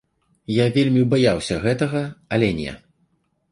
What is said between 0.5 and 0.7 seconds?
Я